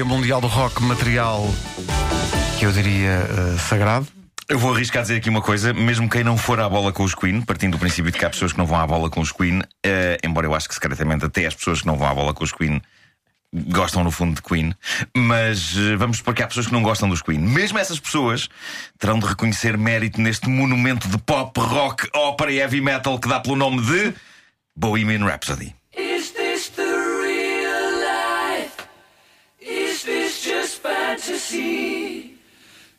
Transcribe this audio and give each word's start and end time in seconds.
Dia 0.00 0.04
Mundial 0.06 0.40
do 0.40 0.46
Rock, 0.46 0.82
material 0.82 1.46
que 2.58 2.64
eu 2.64 2.72
diria 2.72 3.18
uh, 3.20 3.58
sagrado. 3.58 4.08
Eu 4.48 4.58
vou 4.58 4.72
arriscar 4.72 5.02
dizer 5.02 5.16
aqui 5.16 5.28
uma 5.28 5.42
coisa, 5.42 5.74
mesmo 5.74 6.08
quem 6.08 6.24
não 6.24 6.38
for 6.38 6.58
à 6.58 6.66
bola 6.70 6.90
com 6.90 7.04
os 7.04 7.14
Queen, 7.14 7.42
partindo 7.42 7.72
do 7.72 7.78
princípio 7.78 8.10
de 8.10 8.18
que 8.18 8.24
há 8.24 8.30
pessoas 8.30 8.52
que 8.52 8.56
não 8.56 8.64
vão 8.64 8.80
à 8.80 8.86
bola 8.86 9.10
com 9.10 9.20
os 9.20 9.30
Queen, 9.30 9.60
uh, 9.60 9.64
embora 10.24 10.46
eu 10.46 10.54
acho 10.54 10.66
que 10.68 10.74
secretamente 10.74 11.26
até 11.26 11.44
as 11.44 11.54
pessoas 11.54 11.82
que 11.82 11.86
não 11.86 11.98
vão 11.98 12.08
à 12.08 12.14
bola 12.14 12.32
com 12.32 12.42
os 12.42 12.50
Queen 12.50 12.80
gostam 13.52 14.02
no 14.02 14.10
fundo 14.10 14.36
de 14.36 14.40
Queen, 14.40 14.74
mas 15.14 15.76
uh, 15.76 15.98
vamos 15.98 16.16
supor 16.16 16.32
que 16.32 16.42
há 16.42 16.46
pessoas 16.46 16.68
que 16.68 16.72
não 16.72 16.82
gostam 16.82 17.06
dos 17.06 17.20
Queen. 17.20 17.38
Mesmo 17.38 17.78
essas 17.78 18.00
pessoas 18.00 18.48
terão 18.98 19.18
de 19.18 19.26
reconhecer 19.26 19.76
mérito 19.76 20.18
neste 20.18 20.48
monumento 20.48 21.08
de 21.08 21.18
pop, 21.18 21.60
rock, 21.60 22.08
ópera 22.14 22.50
e 22.50 22.56
heavy 22.56 22.80
metal 22.80 23.18
que 23.18 23.28
dá 23.28 23.38
pelo 23.38 23.54
nome 23.54 23.82
de 23.82 24.14
Bohemian 24.74 25.26
Rhapsody. 25.26 25.74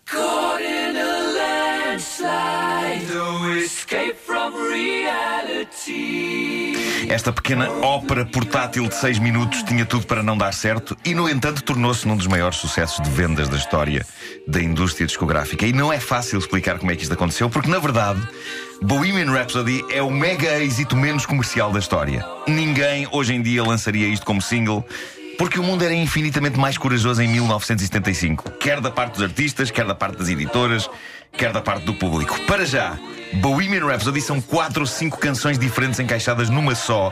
Caught 0.05 0.61
in 0.61 0.97
a 0.97 1.89
landslide, 1.89 3.13
no 3.13 3.57
escape 3.57 4.15
from 4.15 4.53
reality. 4.69 6.75
Esta 7.09 7.33
pequena 7.33 7.69
ópera 7.69 8.25
portátil 8.25 8.87
de 8.87 8.95
6 8.95 9.19
minutos 9.19 9.63
tinha 9.63 9.85
tudo 9.85 10.05
para 10.05 10.23
não 10.23 10.37
dar 10.37 10.53
certo 10.53 10.97
e, 11.03 11.13
no 11.13 11.29
entanto, 11.29 11.61
tornou-se 11.61 12.07
num 12.07 12.15
dos 12.15 12.27
maiores 12.27 12.57
sucessos 12.57 13.01
de 13.01 13.09
vendas 13.09 13.49
da 13.49 13.57
história 13.57 14.05
da 14.47 14.61
indústria 14.61 15.05
discográfica. 15.05 15.65
E 15.65 15.73
não 15.73 15.91
é 15.91 15.99
fácil 15.99 16.39
explicar 16.39 16.79
como 16.79 16.91
é 16.91 16.95
que 16.95 17.03
isto 17.03 17.13
aconteceu, 17.13 17.49
porque, 17.49 17.69
na 17.69 17.79
verdade, 17.79 18.21
Bohemian 18.81 19.31
Rhapsody 19.31 19.83
é 19.91 20.01
o 20.01 20.09
mega 20.09 20.61
êxito 20.61 20.95
menos 20.95 21.25
comercial 21.25 21.71
da 21.71 21.79
história. 21.79 22.25
Ninguém 22.47 23.07
hoje 23.11 23.33
em 23.33 23.41
dia 23.41 23.63
lançaria 23.63 24.07
isto 24.07 24.25
como 24.25 24.41
single. 24.41 24.85
Porque 25.41 25.59
o 25.59 25.63
mundo 25.63 25.83
era 25.83 25.95
infinitamente 25.95 26.59
mais 26.59 26.77
corajoso 26.77 27.19
em 27.19 27.27
1975, 27.27 28.51
quer 28.59 28.79
da 28.79 28.91
parte 28.91 29.13
dos 29.13 29.23
artistas, 29.23 29.71
quer 29.71 29.87
da 29.87 29.95
parte 29.95 30.19
das 30.19 30.29
editoras, 30.29 30.87
quer 31.31 31.51
da 31.51 31.59
parte 31.59 31.83
do 31.83 31.95
público. 31.95 32.39
Para 32.45 32.63
já, 32.63 32.95
Bohemian 33.41 33.87
Rhapsody 33.87 34.21
são 34.21 34.39
quatro 34.39 34.81
ou 34.81 34.85
cinco 34.85 35.17
canções 35.17 35.57
diferentes 35.57 35.99
encaixadas 35.99 36.47
numa 36.47 36.75
só. 36.75 37.11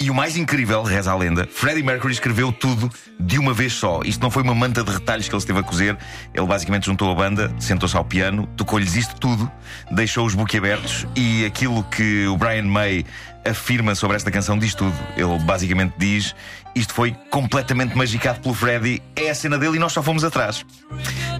E 0.00 0.10
o 0.10 0.14
mais 0.14 0.36
incrível, 0.36 0.82
reza 0.84 1.10
a 1.10 1.16
lenda, 1.16 1.48
Freddie 1.50 1.82
Mercury 1.82 2.12
escreveu 2.12 2.52
tudo 2.52 2.88
de 3.18 3.36
uma 3.36 3.52
vez 3.52 3.72
só. 3.72 4.00
Isto 4.04 4.22
não 4.22 4.30
foi 4.30 4.44
uma 4.44 4.54
manta 4.54 4.84
de 4.84 4.92
retalhos 4.92 5.28
que 5.28 5.34
ele 5.34 5.40
esteve 5.40 5.58
a 5.58 5.62
cozer. 5.62 5.98
Ele 6.32 6.46
basicamente 6.46 6.86
juntou 6.86 7.10
a 7.10 7.14
banda, 7.14 7.52
sentou-se 7.58 7.96
ao 7.96 8.04
piano, 8.04 8.46
tocou-lhes 8.56 8.94
isto 8.94 9.16
tudo, 9.16 9.50
deixou 9.90 10.24
os 10.24 10.36
boquiabertos 10.36 11.04
e 11.16 11.44
aquilo 11.44 11.82
que 11.84 12.26
o 12.28 12.36
Brian 12.36 12.62
May 12.62 13.04
afirma 13.44 13.94
sobre 13.96 14.16
esta 14.16 14.30
canção 14.30 14.56
diz 14.56 14.72
tudo. 14.72 14.94
Ele 15.16 15.36
basicamente 15.40 15.94
diz: 15.98 16.32
Isto 16.76 16.94
foi 16.94 17.16
completamente 17.28 17.96
magicado 17.96 18.40
pelo 18.40 18.54
Freddie, 18.54 19.02
é 19.16 19.30
a 19.30 19.34
cena 19.34 19.58
dele 19.58 19.76
e 19.76 19.80
nós 19.80 19.92
só 19.92 20.02
fomos 20.02 20.22
atrás. 20.22 20.64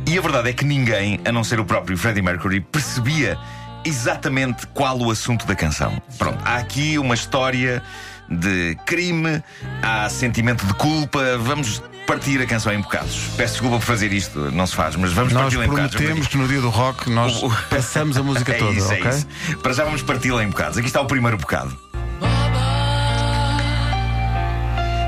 E 0.04 0.18
a 0.18 0.20
verdade 0.20 0.50
é 0.50 0.52
que 0.52 0.64
ninguém, 0.64 1.20
a 1.24 1.30
não 1.30 1.44
ser 1.44 1.60
o 1.60 1.64
próprio 1.64 1.96
Freddie 1.96 2.22
Mercury, 2.22 2.60
percebia 2.60 3.38
exatamente 3.84 4.66
qual 4.68 4.98
o 4.98 5.10
assunto 5.10 5.46
da 5.46 5.54
canção. 5.54 6.02
Pronto, 6.18 6.38
há 6.44 6.56
aqui 6.56 6.98
uma 6.98 7.14
história 7.14 7.82
de 8.30 8.76
crime, 8.86 9.42
há 9.82 10.08
sentimento 10.08 10.64
de 10.66 10.74
culpa. 10.74 11.20
Vamos 11.38 11.82
partir 12.06 12.40
a 12.40 12.46
canção 12.46 12.72
em 12.72 12.80
bocados. 12.80 13.28
Peço 13.36 13.54
desculpa 13.54 13.76
por 13.78 13.84
fazer 13.84 14.12
isto, 14.12 14.50
não 14.52 14.66
se 14.66 14.74
faz, 14.74 14.96
mas 14.96 15.12
vamos 15.12 15.32
Nós 15.32 15.42
parti-la 15.42 15.64
em 15.64 15.68
bocados. 15.68 15.90
prometemos 15.94 16.26
que 16.26 16.36
no 16.38 16.48
dia 16.48 16.60
do 16.60 16.70
rock 16.70 17.10
nós 17.10 17.42
O- 17.42 17.50
passamos 17.68 18.16
a 18.16 18.22
música 18.22 18.52
É 18.52 18.58
toda, 18.58 18.72
isso, 18.72 18.92
ok? 18.92 19.06
é 19.06 19.08
isso. 19.10 19.26
Para 19.62 19.72
já 19.72 19.84
vamos 19.84 20.02
parti-la 20.02 20.42
em 20.42 20.48
bocados. 20.48 20.78
Aqui 20.78 20.86
está 20.86 21.00
o 21.00 21.06
primeiro 21.06 21.36
bocado. 21.36 21.76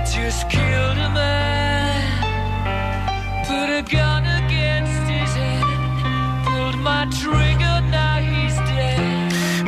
Just 0.06 0.48
killed 0.48 0.98
a 0.98 1.08
man, 1.08 2.02
put 3.46 3.70
a 3.70 3.82
gun 3.82 4.24
against 4.44 5.08
his 5.08 5.34
head, 5.34 5.64
pulled 6.44 6.76
my 6.82 7.06
trigger. 7.10 7.49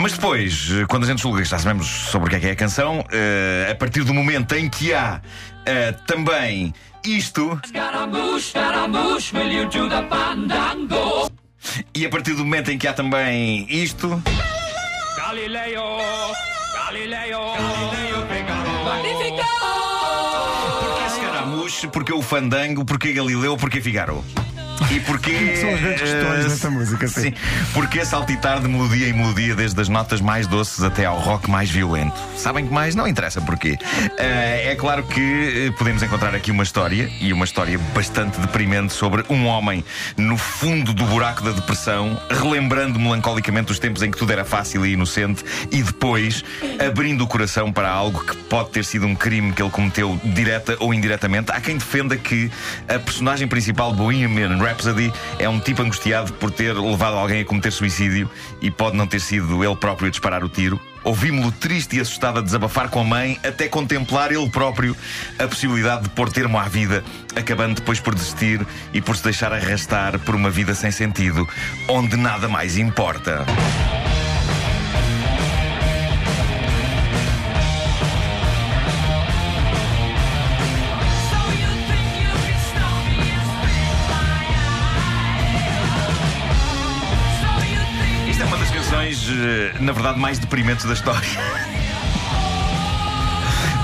Mas 0.02 0.14
depois, 0.14 0.68
eh, 0.72 0.84
quando 0.88 1.04
a 1.04 1.06
gente 1.06 1.22
julga 1.22 1.42
que 1.42 1.48
já 1.48 1.60
sabemos 1.60 1.86
sobre 1.86 2.26
o 2.26 2.30
que 2.30 2.34
é 2.34 2.40
que 2.40 2.46
é 2.48 2.50
a 2.50 2.56
canção, 2.56 3.04
eh, 3.12 3.68
a 3.70 3.74
partir 3.76 4.02
do 4.02 4.12
momento 4.12 4.52
em 4.56 4.68
que 4.68 4.92
há 4.92 5.22
eh, 5.64 5.92
também 6.08 6.74
isto, 7.06 7.56
Scaramouche, 7.64 8.48
Scaramouche, 8.48 9.36
will 9.36 9.52
you 9.52 9.68
do 9.68 9.88
the 9.88 10.04
fandango? 10.08 11.30
e 11.94 12.04
a 12.04 12.08
partir 12.10 12.34
do 12.34 12.44
momento 12.44 12.72
em 12.72 12.78
que 12.78 12.88
há 12.88 12.92
também 12.92 13.64
isto, 13.70 14.20
Galileo, 15.16 15.84
Galileo, 16.74 17.38
Galileo 17.54 18.26
Figaro. 18.26 18.84
Magnifico! 18.84 19.46
Porquê 20.80 21.10
Scaramouche, 21.10 21.86
porque 21.86 22.12
o 22.12 22.22
Fandango, 22.22 22.84
porque 22.84 23.12
Galileu, 23.12 23.56
porque 23.56 23.80
Figaro? 23.80 24.24
E 24.90 25.00
porquê. 25.00 25.56
São 25.60 25.70
as 25.70 25.80
grandes 25.80 26.00
questões 26.00 26.44
eh, 26.44 26.48
desta 26.48 26.70
música, 26.70 27.08
sim. 27.08 27.32
Porquê 27.72 28.04
saltitar 28.04 28.60
de 28.60 28.68
melodia 28.68 29.08
em 29.08 29.12
melodia, 29.12 29.54
desde 29.54 29.80
as 29.80 29.88
notas 29.88 30.20
mais 30.20 30.46
doces 30.46 30.82
até 30.82 31.04
ao 31.04 31.18
rock 31.18 31.50
mais 31.50 31.70
violento? 31.70 32.18
Sabem 32.36 32.66
que 32.66 32.72
mais? 32.72 32.94
Não 32.94 33.06
interessa 33.06 33.40
porquê. 33.40 33.78
Eh, 34.18 34.72
é 34.72 34.74
claro 34.74 35.02
que 35.04 35.68
eh, 35.68 35.70
podemos 35.78 36.02
encontrar 36.02 36.34
aqui 36.34 36.50
uma 36.50 36.62
história, 36.62 37.10
e 37.20 37.32
uma 37.32 37.44
história 37.44 37.78
bastante 37.94 38.40
deprimente, 38.40 38.92
sobre 38.92 39.24
um 39.28 39.46
homem 39.46 39.84
no 40.16 40.36
fundo 40.36 40.92
do 40.92 41.04
buraco 41.04 41.42
da 41.42 41.52
depressão, 41.52 42.20
relembrando 42.30 42.98
melancolicamente 42.98 43.72
os 43.72 43.78
tempos 43.78 44.02
em 44.02 44.10
que 44.10 44.18
tudo 44.18 44.32
era 44.32 44.44
fácil 44.44 44.84
e 44.86 44.92
inocente, 44.92 45.44
e 45.70 45.82
depois 45.82 46.44
abrindo 46.84 47.22
o 47.24 47.26
coração 47.26 47.72
para 47.72 47.90
algo 47.90 48.24
que 48.24 48.36
pode 48.36 48.70
ter 48.70 48.84
sido 48.84 49.06
um 49.06 49.14
crime 49.14 49.52
que 49.52 49.62
ele 49.62 49.70
cometeu 49.70 50.20
direta 50.24 50.76
ou 50.80 50.92
indiretamente. 50.92 51.50
Há 51.50 51.60
quem 51.60 51.76
defenda 51.76 52.16
que 52.16 52.50
a 52.88 52.98
personagem 52.98 53.46
principal 53.48 53.92
de 53.92 53.98
Bohemian 53.98 54.61
Rhapsody 54.62 55.12
é 55.38 55.48
um 55.48 55.58
tipo 55.58 55.82
angustiado 55.82 56.32
por 56.34 56.50
ter 56.50 56.72
levado 56.72 57.16
alguém 57.16 57.42
a 57.42 57.44
cometer 57.44 57.70
suicídio 57.70 58.30
e 58.60 58.70
pode 58.70 58.96
não 58.96 59.06
ter 59.06 59.20
sido 59.20 59.64
ele 59.64 59.76
próprio 59.76 60.08
a 60.08 60.10
disparar 60.10 60.44
o 60.44 60.48
tiro. 60.48 60.80
Ouvimos-lo 61.04 61.50
triste 61.50 61.96
e 61.96 62.00
assustado 62.00 62.38
a 62.38 62.42
desabafar 62.42 62.88
com 62.88 63.00
a 63.00 63.04
mãe, 63.04 63.38
até 63.44 63.66
contemplar 63.66 64.30
ele 64.30 64.48
próprio 64.48 64.96
a 65.38 65.48
possibilidade 65.48 66.04
de 66.04 66.10
pôr 66.10 66.30
termo 66.30 66.58
à 66.58 66.68
vida, 66.68 67.02
acabando 67.34 67.74
depois 67.74 67.98
por 67.98 68.14
desistir 68.14 68.64
e 68.94 69.00
por 69.00 69.16
se 69.16 69.24
deixar 69.24 69.52
arrastar 69.52 70.18
por 70.20 70.34
uma 70.34 70.48
vida 70.48 70.74
sem 70.74 70.92
sentido, 70.92 71.48
onde 71.88 72.16
nada 72.16 72.48
mais 72.48 72.78
importa. 72.78 73.44
Na 89.80 89.92
verdade, 89.92 90.18
mais 90.18 90.38
deprimentes 90.38 90.84
da 90.84 90.92
história. 90.92 91.28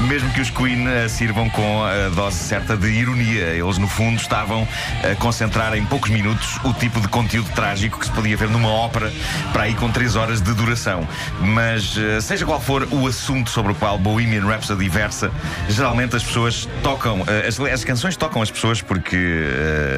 Mesmo 0.07 0.31
que 0.31 0.41
os 0.41 0.49
Queen 0.49 0.87
eh, 0.87 1.09
sirvam 1.09 1.51
com 1.51 1.85
a 1.85 2.09
dose 2.15 2.37
certa 2.37 2.77
de 2.77 2.89
ironia. 2.89 3.47
Eles, 3.47 3.79
no 3.79 3.89
fundo, 3.89 4.21
estavam 4.21 4.67
a 5.03 5.15
concentrar 5.17 5.75
em 5.77 5.85
poucos 5.85 6.09
minutos 6.11 6.57
o 6.65 6.73
tipo 6.73 7.01
de 7.01 7.09
conteúdo 7.09 7.51
trágico 7.53 7.99
que 7.99 8.07
se 8.07 8.13
podia 8.13 8.37
ver 8.37 8.49
numa 8.49 8.69
ópera 8.69 9.13
para 9.53 9.65
aí 9.65 9.75
com 9.75 9.91
3 9.91 10.15
horas 10.15 10.41
de 10.41 10.55
duração. 10.55 11.07
Mas, 11.41 11.97
eh, 11.99 12.21
seja 12.21 12.47
qual 12.47 12.61
for 12.61 12.87
o 12.93 13.09
assunto 13.09 13.51
sobre 13.51 13.73
o 13.73 13.75
qual 13.75 13.99
Bohemian 13.99 14.47
Rhapsody 14.47 14.89
versa, 14.89 15.33
geralmente 15.69 16.15
as 16.15 16.23
pessoas 16.23 16.69
tocam, 16.83 17.25
eh, 17.27 17.49
as, 17.49 17.59
as 17.59 17.85
canções 17.85 18.17
tocam 18.17 18.41
as 18.41 18.53
pessoas 18.53 18.81
porque 18.81 19.19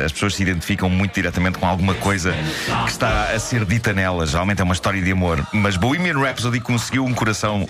as 0.05 0.13
pessoas 0.13 0.35
se 0.35 0.43
identificam 0.43 0.89
muito 0.89 1.15
diretamente 1.15 1.59
com 1.59 1.67
alguma 1.67 1.95
coisa 1.95 2.35
que 2.85 2.91
está 2.91 3.31
a 3.35 3.39
ser 3.39 3.67
dita 3.67 3.93
nelas. 3.93 4.31
Geralmente 4.31 4.63
é 4.63 4.65
uma 4.65 4.75
história 4.75 5.01
de 5.01 5.13
amor. 5.13 5.47
Mas 5.53 5.77
Bohemian 5.77 6.19
Rhapsody 6.19 6.59
conseguiu 6.59 7.05
um 7.05 7.13
coração, 7.13 7.67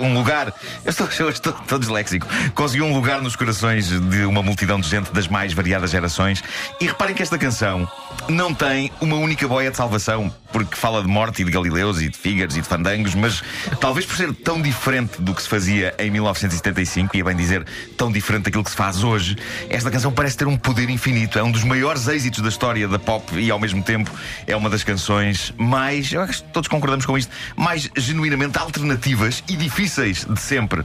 um 0.00 0.14
lugar. 0.14 0.52
Eu 0.84 0.90
estou, 0.90 1.08
eu 1.18 1.28
estou, 1.30 1.47
estou 1.50 1.78
disléxico. 1.78 2.26
Conseguiu 2.54 2.86
um 2.86 2.94
lugar 2.94 3.20
nos 3.20 3.36
corações 3.36 3.88
de 3.88 4.24
uma 4.24 4.42
multidão 4.42 4.80
de 4.80 4.88
gente 4.88 5.12
das 5.12 5.28
mais 5.28 5.52
variadas 5.52 5.90
gerações. 5.90 6.42
E 6.80 6.86
reparem 6.86 7.14
que 7.14 7.22
esta 7.22 7.38
canção 7.38 7.90
não 8.28 8.52
tem 8.52 8.90
uma 9.00 9.16
única 9.16 9.46
boia 9.46 9.70
de 9.70 9.76
salvação, 9.76 10.32
porque 10.52 10.76
fala 10.76 11.02
de 11.02 11.08
morte 11.08 11.42
e 11.42 11.44
de 11.44 11.50
Galileus 11.50 12.00
e 12.00 12.08
de 12.08 12.16
Fígaros 12.16 12.56
e 12.56 12.60
de 12.60 12.68
Fandangos, 12.68 13.14
mas 13.14 13.42
talvez 13.80 14.04
por 14.04 14.16
ser 14.16 14.32
tão 14.34 14.60
diferente 14.60 15.20
do 15.20 15.34
que 15.34 15.42
se 15.42 15.48
fazia 15.48 15.94
em 15.98 16.10
1975, 16.10 17.16
e 17.16 17.20
é 17.20 17.24
bem 17.24 17.36
dizer 17.36 17.66
tão 17.96 18.10
diferente 18.10 18.44
daquilo 18.44 18.64
que 18.64 18.70
se 18.70 18.76
faz 18.76 19.02
hoje, 19.02 19.36
esta 19.68 19.90
canção 19.90 20.12
parece 20.12 20.36
ter 20.36 20.46
um 20.46 20.56
poder 20.56 20.90
infinito. 20.90 21.38
É 21.38 21.42
um 21.42 21.50
dos 21.50 21.64
maiores 21.64 22.08
êxitos 22.08 22.40
da 22.40 22.48
história 22.48 22.86
da 22.88 22.98
pop 22.98 23.34
e, 23.38 23.50
ao 23.50 23.58
mesmo 23.58 23.82
tempo, 23.82 24.10
é 24.46 24.56
uma 24.56 24.68
das 24.68 24.84
canções 24.84 25.52
mais, 25.56 26.12
eu 26.12 26.20
acho 26.22 26.42
que 26.42 26.50
todos 26.50 26.68
concordamos 26.68 27.06
com 27.06 27.16
isto, 27.16 27.32
mais 27.56 27.90
genuinamente 27.96 28.58
alternativas 28.58 29.42
e 29.48 29.56
difíceis 29.56 30.24
de 30.24 30.40
sempre. 30.40 30.84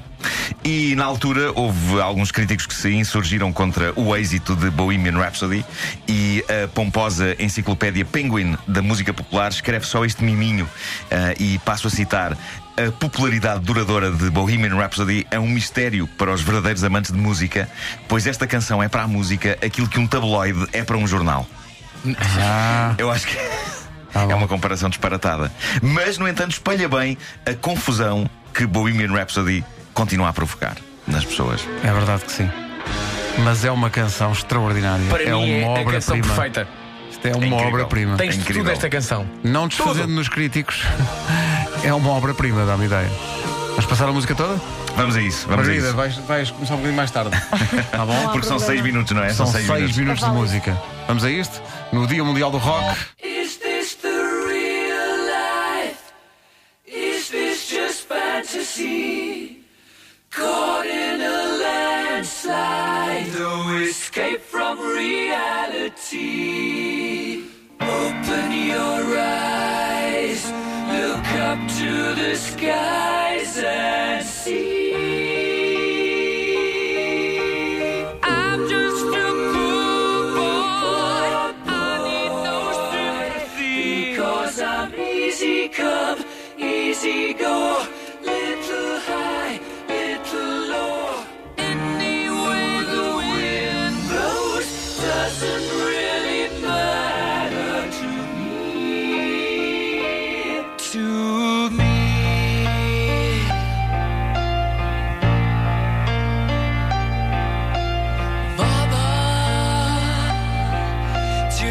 E 0.64 0.96
na 0.96 1.06
altura 1.06 1.52
houve 1.54 2.02
alguns 2.02 2.32
críticos 2.32 2.66
que 2.66 2.74
se 2.74 2.94
insurgiram 2.94 3.52
contra 3.52 3.94
o 3.96 4.16
êxito 4.16 4.56
de 4.56 4.70
Bohemian 4.70 5.18
Rhapsody 5.18 5.66
e 6.08 6.44
a 6.48 6.68
pomposa 6.68 7.36
enciclopédia 7.40 8.06
Penguin 8.06 8.58
da 8.68 8.82
música 8.82 9.14
popular 9.14 9.52
escreve 9.52 9.86
só 9.86 10.04
este 10.06 10.24
miminho 10.24 10.68
ah, 11.12 11.34
e 11.40 11.58
passo 11.60 11.88
a 11.88 11.90
citar. 11.90 12.38
A 12.76 12.92
popularidade 12.92 13.60
duradoura 13.60 14.12
de 14.12 14.30
Bohemian 14.30 14.76
Rhapsody 14.76 15.28
é 15.30 15.40
um 15.40 15.48
mistério 15.48 16.08
para 16.08 16.34
os 16.34 16.42
verdadeiros 16.42 16.84
amantes 16.84 17.12
de 17.12 17.18
música, 17.18 17.70
pois 18.08 18.26
esta 18.26 18.48
canção 18.48 18.82
é 18.82 18.88
para 18.88 19.04
a 19.04 19.08
música 19.08 19.58
aquilo 19.64 19.88
que 19.88 20.00
um 20.00 20.08
tabloide 20.08 20.68
é 20.74 20.84
para 20.84 20.98
um 20.98 21.06
jornal. 21.06 21.48
Ah, 22.40 22.96
Eu 22.98 23.12
acho 23.12 23.28
que 23.28 23.38
Tá 24.14 24.22
é 24.30 24.36
uma 24.36 24.48
comparação 24.48 24.90
disparatada. 24.90 25.52
Mas, 25.82 26.20
no 26.20 26.28
entanto, 26.28 26.52
espalha 26.52 26.88
bem 26.88 27.18
a 27.48 27.54
confusão 27.56 28.30
que 28.54 28.66
Bohemian 28.66 29.12
Rhapsody 29.12 29.66
continua 29.94 30.30
a 30.30 30.34
provocar 30.34 30.76
nas 31.08 31.26
pessoas. 31.26 31.68
é 31.84 31.92
verdade 31.94 32.24
que 32.26 32.32
sim. 32.32 32.50
Mas 33.44 33.66
é 33.66 33.72
uma 33.72 33.90
canção 33.90 34.32
extraordinária. 34.32 35.06
Para 35.10 35.24
é 35.24 35.32
mim 35.34 35.62
é 35.62 35.66
uma 35.66 35.80
a 35.80 35.86
canção 35.86 36.16
obra-prima. 36.18 36.36
perfeita. 36.36 36.68
Isto 37.10 37.28
é 37.28 37.32
uma 37.36 37.46
incrível. 37.46 37.68
obra-prima. 37.68 38.18
Tens 38.18 38.36
incrível. 38.36 38.64
tudo 38.64 38.72
esta 38.74 38.90
canção. 38.90 39.26
Não 39.44 39.68
desfazendo 39.68 40.10
nos 40.14 40.30
críticos, 40.30 40.82
é 41.84 41.94
uma 41.94 42.12
obra-prima, 42.12 42.66
dá-me 42.66 42.86
ideia. 42.86 43.10
Vais 43.74 43.86
passar 43.88 44.08
a 44.08 44.12
música 44.12 44.36
toda? 44.36 44.60
Vamos 44.96 45.16
a 45.16 45.22
isso, 45.22 45.48
vamos 45.48 45.68
a 45.68 45.74
isso. 45.74 45.94
vais, 45.96 46.16
vais 46.18 46.52
começar 46.52 46.74
um 46.76 46.78
bocadinho 46.78 46.96
mais 46.98 47.10
tarde. 47.10 47.32
Tá 47.90 48.06
bom? 48.06 48.30
Porque 48.32 48.46
são 48.48 48.60
seis 48.60 48.82
minutos, 48.82 49.12
não 49.14 49.24
é? 49.24 49.34
São 49.34 49.48
seis, 49.48 49.66
seis 49.66 49.98
minutos, 49.98 50.20
de 50.20 50.26
Vale. 50.30 50.38
música. 50.40 50.80
Vamos 51.08 51.24
a 51.24 51.32
isto? 51.32 51.60
No 51.92 52.06
Dia 52.06 52.24
Mundial 52.24 52.52
do 52.52 52.58
Rock. 52.60 53.00
Escape 63.94 64.42
from 64.42 64.76
reality. 64.80 66.24
Open 67.80 68.48
your 68.74 69.02
eyes, 69.20 70.42
look 70.98 71.28
up 71.50 71.60
to 71.80 71.92
the 72.20 72.34
skies 72.36 73.54
and 73.64 74.26
see. 74.26 74.96
I'm 78.24 78.60
just 78.68 79.06
a. 79.16 79.34
Because 83.58 84.60
I'm 84.60 84.92
easy 84.96 85.70
come, 85.70 86.20
easy 86.58 87.34
go. 87.34 87.88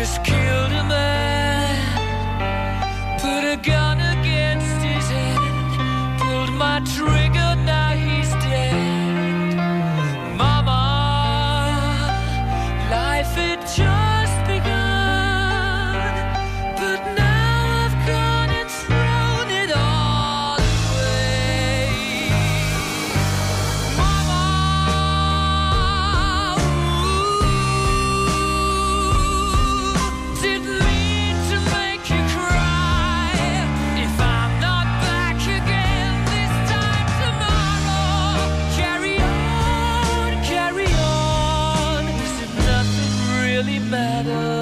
Just 0.02 0.24
killed 0.24 0.41
shadow 44.12 44.61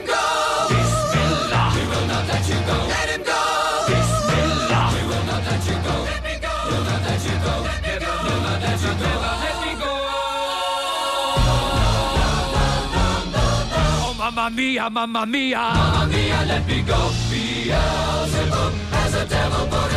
mamma 14.41 14.49
mia, 14.49 14.89
mamma 14.89 15.25
mia. 15.25 15.57
Mamma 15.57 16.07
mia, 16.07 16.45
let 16.47 16.67
me 16.67 16.81
go. 16.81 17.11
Beelzebub 17.29 18.73
has 18.91 19.13
a 19.13 19.25
devil 19.27 19.67
put 19.67 19.90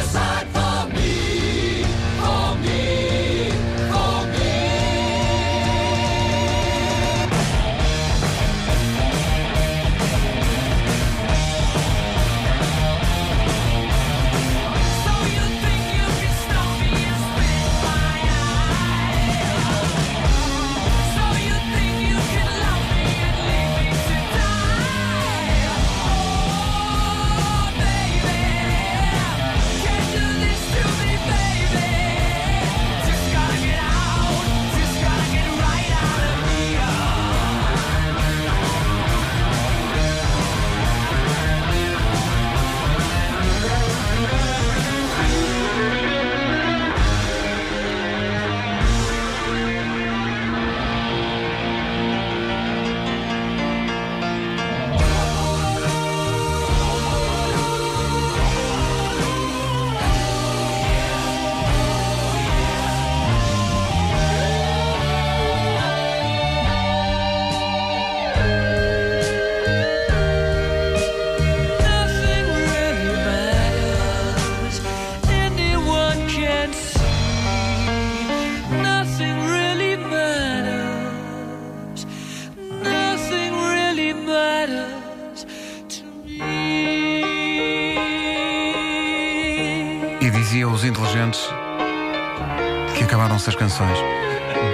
que 93.34 93.40
acabaram-se 93.40 93.48
as 93.50 93.56
canções. 93.56 93.98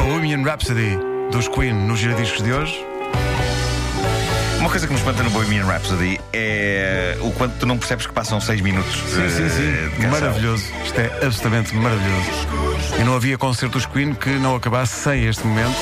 Bohemian 0.02 0.42
Rhapsody 0.42 0.98
dos 1.30 1.48
Queen 1.48 1.72
nos 1.72 1.98
giradiscos 1.98 2.42
de 2.42 2.52
hoje. 2.52 2.84
Uma 4.58 4.68
coisa 4.68 4.86
que 4.86 4.92
me 4.92 4.98
espanta 4.98 5.22
no 5.22 5.30
Bohemian 5.30 5.64
Rhapsody 5.64 6.20
é 6.32 7.16
o 7.20 7.30
quanto 7.32 7.54
tu 7.58 7.66
não 7.66 7.78
percebes 7.78 8.06
que 8.06 8.12
passam 8.12 8.40
seis 8.40 8.60
minutos 8.60 8.92
de, 8.92 9.00
Sim, 9.00 9.30
sim, 9.30 9.44
de 9.44 9.50
sim. 9.50 9.90
canção. 9.96 10.10
Maravilhoso. 10.10 10.64
Isto 10.84 11.00
é 11.00 11.06
absolutamente 11.06 11.74
maravilhoso. 11.74 12.28
E 13.00 13.04
não 13.04 13.14
havia 13.16 13.38
concerto 13.38 13.78
dos 13.78 13.86
Queen 13.86 14.14
que 14.14 14.30
não 14.30 14.54
acabasse 14.56 14.92
sem 15.02 15.26
este 15.26 15.46
momento. 15.46 15.78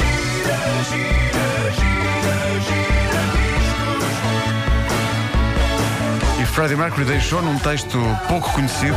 E 6.40 6.47
Freddie 6.47 6.76
Mercury 6.76 7.04
deixou 7.04 7.42
num 7.42 7.58
texto 7.58 7.99
pouco 8.28 8.52
conhecido 8.52 8.94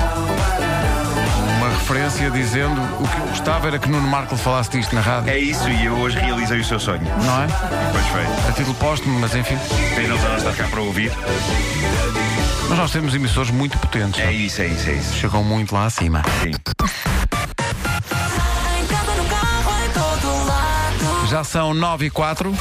uma 1.91 1.99
referência 1.99 2.31
dizendo 2.31 2.81
o 2.81 3.07
que 3.07 3.17
eu 3.17 3.27
gostava 3.27 3.67
era 3.67 3.77
que 3.77 3.89
Nuno 3.89 4.07
Marco 4.07 4.37
falasse 4.37 4.69
disto 4.69 4.95
na 4.95 5.01
rádio. 5.01 5.29
É 5.29 5.37
isso, 5.37 5.67
e 5.69 5.85
eu 5.85 5.93
hoje 5.95 6.17
realizei 6.17 6.59
o 6.59 6.63
seu 6.63 6.79
sonho. 6.79 7.01
Não 7.01 7.43
é? 7.43 7.47
Pois 7.91 8.05
foi. 8.07 8.49
A 8.49 8.51
título 8.53 8.75
póstumo, 8.75 9.19
mas 9.19 9.35
enfim. 9.35 9.57
Pena 9.93 10.15
não 10.15 10.37
estar 10.37 10.53
cá 10.53 10.67
para 10.69 10.81
ouvir. 10.81 11.11
Mas 12.69 12.77
nós 12.77 12.91
temos 12.91 13.13
emissores 13.13 13.51
muito 13.51 13.77
potentes. 13.77 14.21
É 14.21 14.31
isso, 14.31 14.61
é 14.61 14.67
isso, 14.67 14.89
é 14.89 14.93
isso. 14.93 15.15
Chegam 15.15 15.43
muito 15.43 15.75
lá 15.75 15.85
acima. 15.85 16.23
Sim. 16.41 16.51
Já 21.27 21.43
são 21.43 21.73
9 21.73 22.05
e 22.05 22.09
4. 22.09 22.55